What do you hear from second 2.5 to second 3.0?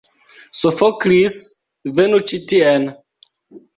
tien!